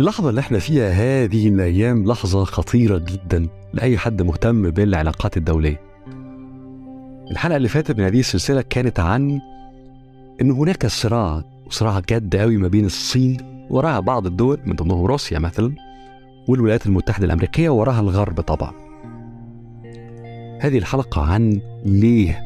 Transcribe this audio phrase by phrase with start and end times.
[0.00, 5.80] اللحظة اللي إحنا فيها هذه الأيام لحظة خطيرة جدا لأي حد مهتم بالعلاقات الدولية.
[7.30, 9.40] الحلقة اللي فاتت من هذه السلسلة كانت عن
[10.40, 15.38] أن هناك صراع صراع جد قوي ما بين الصين وراها بعض الدول من ضمنهم روسيا
[15.38, 15.74] مثلا
[16.48, 18.72] والولايات المتحدة الأمريكية وراها الغرب طبعا.
[20.60, 22.40] هذه الحلقة عن ليه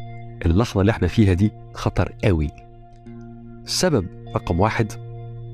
[0.47, 2.51] اللحظة اللي إحنا فيها دي خطر قوي
[3.65, 4.93] السبب رقم واحد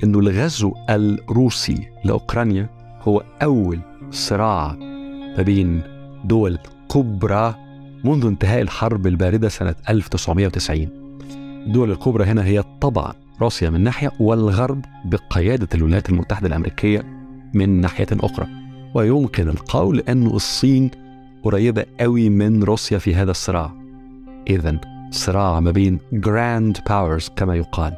[0.04, 2.68] إنه الغزو الروسي لأوكرانيا
[3.02, 4.72] هو أول صراع
[5.36, 5.82] ما بين
[6.24, 6.58] دول
[6.94, 7.54] كبرى
[8.04, 10.88] منذ انتهاء الحرب الباردة سنة 1990
[11.66, 17.02] الدول الكبرى هنا هي طبعا روسيا من ناحية والغرب بقيادة الولايات المتحدة الأمريكية
[17.54, 18.46] من ناحية أخرى.
[18.94, 20.90] ويمكن القول أن الصين
[21.42, 23.72] قريبة قوي من روسيا في هذا الصراع.
[24.50, 27.96] اذا صراع ما بين grand powers كما يقال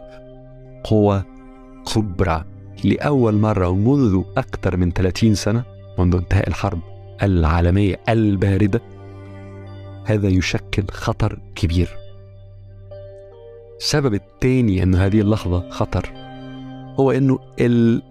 [0.84, 1.22] قوى
[1.94, 2.44] كبرى
[2.84, 5.64] لأول مرة منذ أكثر من 30 سنة
[5.98, 6.78] منذ انتهاء الحرب
[7.22, 8.80] العالمية الباردة.
[10.04, 12.02] هذا يشكل خطر كبير.
[13.82, 16.12] السبب الثاني أن هذه اللحظة خطر
[17.00, 18.02] هو أنه ال...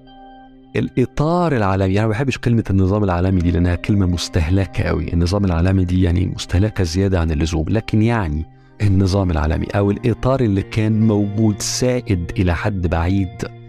[0.75, 5.85] الإطار العالمي أنا ما بحبش كلمة النظام العالمي دي لأنها كلمة مستهلكة قوي النظام العالمي
[5.85, 8.45] دي يعني مستهلكة زيادة عن اللزوم لكن يعني
[8.81, 13.60] النظام العالمي أو الإطار اللي كان موجود سائد إلى حد بعيد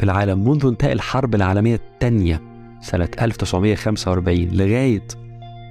[0.00, 2.42] في العالم منذ انتهاء الحرب العالمية الثانية
[2.80, 5.02] سنة 1945 لغاية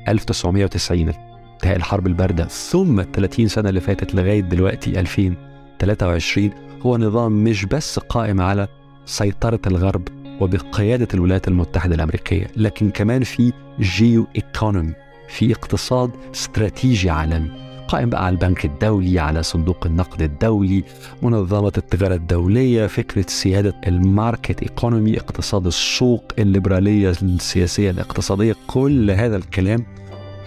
[0.08, 1.14] 1990
[1.54, 2.46] انتهاء الحرب الباردة.
[2.46, 6.50] ثم ال 30 سنة اللي فاتت لغاية دلوقتي 2023
[6.82, 8.68] هو نظام مش بس قائم على
[9.06, 10.08] سيطرة الغرب
[10.42, 14.94] وبقيادة الولايات المتحدة الأمريكية لكن كمان في جيو ايكونومي
[15.30, 17.69] في اقتصاد استراتيجي عالمي.
[17.90, 20.84] قائم بقى على البنك الدولي على صندوق النقد الدولي
[21.22, 29.86] منظمة التجارة الدولية فكرة سيادة الماركت إيكونومي اقتصاد السوق الليبرالية السياسية الاقتصادية كل هذا الكلام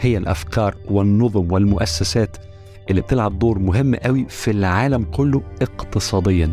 [0.00, 2.36] هي الأفكار والنظم والمؤسسات
[2.90, 6.52] اللي بتلعب دور مهم قوي في العالم كله اقتصاديا.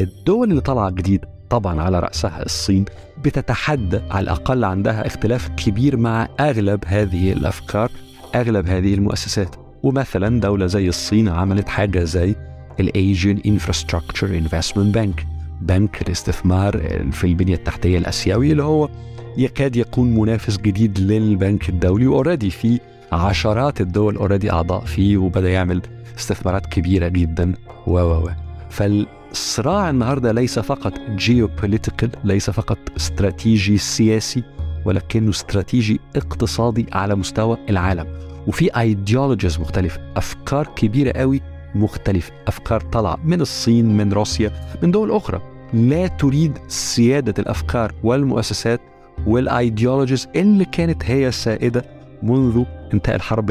[0.00, 2.84] الدول اللي طالعة جديد طبعا على رأسها الصين
[3.24, 7.90] بتتحدى على الأقل عندها اختلاف كبير مع أغلب هذه الأفكار
[8.34, 9.67] أغلب هذه المؤسسات.
[9.82, 12.34] ومثلا دولة زي الصين عملت حاجة زي
[12.80, 15.26] ال Asian Infrastructure Investment Bank
[15.60, 16.78] بنك الاستثمار
[17.12, 18.88] في البنية التحتية الآسيوي اللي هو
[19.36, 22.80] يكاد يكون منافس جديد للبنك الدولي و already في
[23.12, 25.82] عشرات الدول already أعضاء فيه وبدأ يعمل
[26.18, 27.54] استثمارات كبيرة جدا.
[27.86, 28.30] و و
[28.70, 34.42] فالصراع النهاردة ليس فقط geopolitical ليس فقط استراتيجي سياسي
[34.84, 38.06] ولكنه استراتيجي اقتصادي على مستوى العالم.
[38.48, 41.40] وفي ideologies مختلفة أفكار كبيرة قوي
[41.74, 45.42] مختلفة أفكار طالعة من الصين من روسيا من دول أخرى.
[45.74, 48.80] لا تريد سيادة الأفكار والمؤسسات
[49.26, 51.84] وال ideologies اللي كانت هي السائدة
[52.22, 52.64] منذ
[52.94, 53.50] انتهاء الحرب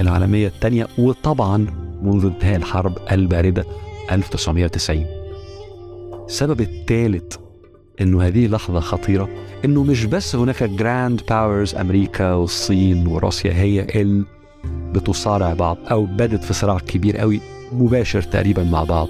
[0.00, 1.66] العالمية الثانية وطبعا
[2.02, 3.64] منذ انتهاء الحرب الباردة
[4.12, 5.06] 1990
[6.26, 7.36] السبب الثالث
[8.00, 9.28] إنه هذه لحظة خطيرة
[9.64, 14.37] إنه مش بس هناك grand powers أمريكا والصين وروسيا هي اللي
[14.92, 17.40] بتصارع بعض أو بدت في صراع كبير قوي
[17.72, 19.08] مباشر تقريبا مع بعض.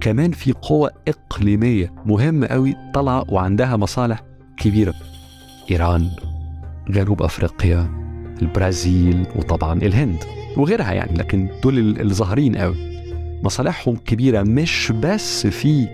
[0.00, 4.22] كمان في قوة إقليمية مهمة قوي طالعة وعندها مصالح
[4.56, 4.94] كبيرة.
[5.70, 6.08] إيران
[6.88, 7.90] جنوب أفريقيا
[8.42, 10.24] البرازيل وطبعا الهند
[10.56, 12.76] وغيرها يعني لكن دول اللي ظاهرين قوي.
[13.44, 15.88] مصالحهم كبيرة مش بس في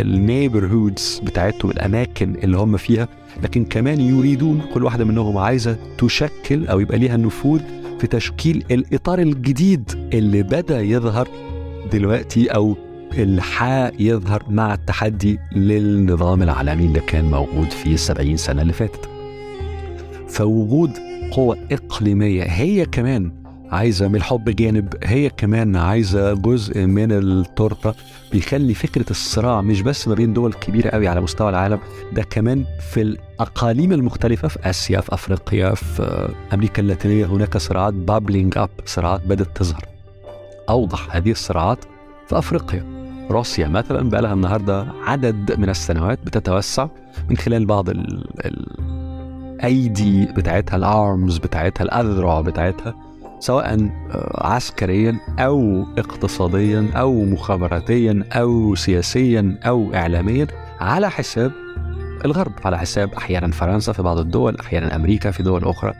[0.00, 3.08] النيبرهودز بتاعتهم الأماكن اللي هم فيها
[3.42, 7.60] لكن كمان يريدون كل واحدة منهم عايزة تشكل أو يبقى ليها نفوذ
[8.00, 11.28] في تشكيل الإطار الجديد اللي بدأ يظهر
[11.92, 12.76] دلوقتي أو
[13.14, 19.08] اللي يظهر مع التحدي للنظام العالمي اللي كان موجود في السبعين سنة اللي فاتت.
[20.28, 20.90] فوجود
[21.32, 23.32] قوة إقليمية هي كمان
[23.72, 27.94] عايزة من الحب جانب هي كمان عايزة جزء من التورتة.
[28.32, 31.78] بيخلي فكرة الصراع مش بس ما بين دول كبيرة قوي على مستوى العالم
[32.12, 38.58] ده كمان في الأقاليم المختلفة في آسيا في أفريقيا في أمريكا اللاتينية هناك صراعات bubbling
[38.58, 39.84] up صراعات بدأت تظهر.
[40.68, 41.84] أوضح هذه الصراعات
[42.28, 42.98] في أفريقيا.
[43.30, 46.88] روسيا مثلا بقى لها النهارده عدد من السنوات بتتوسع
[47.30, 53.07] من خلال بعض ال الأيدي بتاعتها الارمز بتاعتها الأذرع بتاعتها.
[53.40, 60.46] سواء آه، عسكريا أو اقتصاديا أو مخابراتيا أو سياسيا أو اعلاميا
[60.80, 61.52] على حساب
[62.24, 65.94] الغرب على حساب أحيانا فرنسا في بعض الدول أحيانا أمريكا في دول أخرى.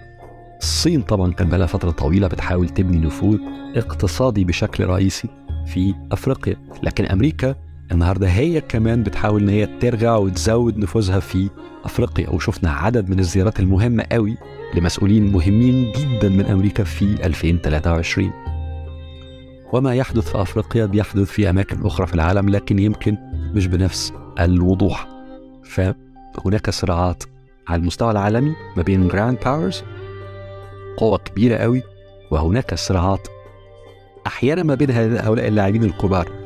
[0.63, 3.39] الصين طبعا كان بقى فترة طويلة بتحاول تبني نفوذ
[3.77, 5.29] اقتصادي بشكل رئيسي
[5.67, 7.55] في أفريقيا لكن أمريكا
[7.93, 11.51] النهارده هي كمان بتحاول إن هي ترجع وتزود نفوذها في
[11.85, 14.37] أفريقيا وشفنا عدد من الزيارات المهمة قوي
[14.75, 18.33] لمسؤولين مهمين جدا من أمريكا في 2023
[19.73, 23.17] وما يحدث في أفريقيا بيحدث في أماكن أخرى في العالم لكن يمكن
[23.55, 25.09] مش بنفس الوضوح.
[25.65, 27.25] فهناك صراعات
[27.69, 29.83] على المستوى العالمي ما بين grand powers
[30.97, 31.83] قوة كبيرة قوي
[32.31, 33.29] وهناك صراعات
[34.27, 36.38] أحيانا ما بين هؤلاء اللاعبين الكبار.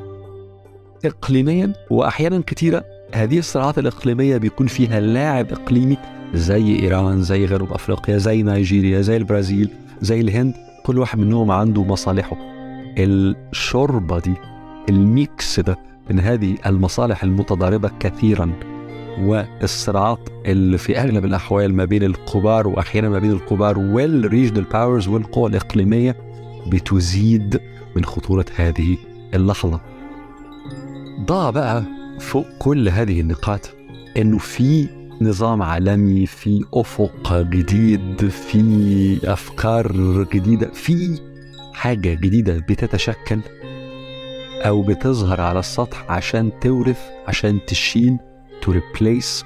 [1.04, 2.84] إقليميا وأحيانا كثيرة
[3.14, 5.96] هذه الصراعات الإقليمية بيكون فيها لاعب إقليمي
[6.34, 9.68] زي إيران زي غرب أفريقيا زي نيجيريا زي البرازيل
[10.00, 10.54] زي الهند.
[10.84, 12.36] كل واحد منهم عنده مصالحه.
[12.98, 14.34] الشوربة دي
[14.88, 15.78] ال mix ده
[16.10, 18.52] من هذه المصالح المتضاربة كثيرا.
[19.20, 25.08] والصراعات اللي في أغلب الأحوال ما بين الكبار واحيانا ما بين الكبار وال regional powers
[25.08, 26.16] والقوى الإقليمية
[26.66, 27.60] بتزيد
[27.96, 28.96] من خطورة هذه
[29.34, 29.80] اللحظة.
[31.24, 31.82] ضاع بقى
[32.20, 33.70] فوق كل هذه النقاط
[34.16, 34.88] إنه في
[35.20, 39.92] نظام عالمي في أفق جديد في أفكار
[40.32, 41.20] جديدة في
[41.74, 43.40] حاجة جديدة بتتشكل
[44.66, 48.18] أو بتظهر على السطح عشان تورث عشان تشيل
[48.62, 49.44] تو ريبليس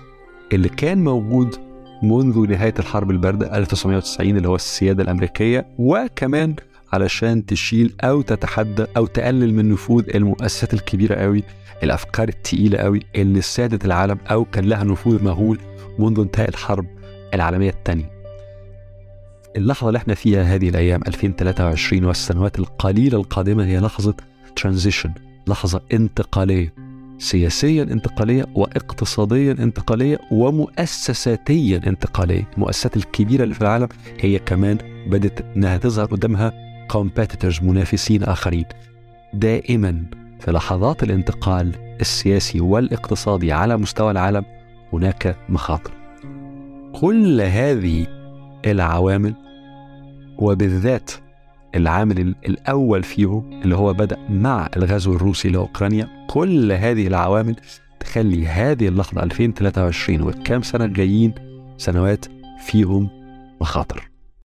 [0.52, 1.56] اللي كان موجود
[2.02, 6.54] منذ نهاية الحرب الباردة 1990 اللي هو السيادة الأمريكية وكمان
[6.96, 11.42] علشان تشيل أو تتحدى أو تقلل من نفوذ المؤسسات الكبيرة قوي
[11.82, 15.58] الأفكار التقيلة قوي اللي سادت العالم أو كان لها نفوذ مهول
[15.98, 16.86] منذ انتهاء الحرب
[17.34, 18.10] العالمية الثانية.
[19.56, 24.14] اللحظة اللي إحنا فيها هذه الأيام 2023 والسنوات القليلة القادمة هي لحظة
[24.56, 25.12] ترانزيشن
[25.46, 26.74] لحظة انتقالية
[27.18, 32.48] سياسيا انتقالية واقتصاديا انتقالية ومؤسساتيا انتقالية.
[32.56, 33.88] المؤسسات الكبيرة اللي في العالم
[34.20, 38.64] هي كمان بدأت أنها تظهر قدامها competitors منافسين آخرين.
[39.34, 40.04] دائما
[40.40, 44.44] في لحظات الانتقال السياسي والاقتصادي على مستوى العالم
[44.92, 45.92] هناك مخاطر.
[47.00, 48.06] كل هذه
[48.66, 49.34] العوامل
[50.38, 51.10] وبالذات
[51.74, 57.56] العامل الأول فيهم اللي هو بدأ مع الغزو الروسي لأوكرانيا كل هذه العوامل
[58.00, 61.34] تخلي هذه اللحظة 2023 والكام سنة الجايين
[61.78, 62.24] سنوات
[62.60, 63.08] فيهم
[63.60, 64.15] مخاطر.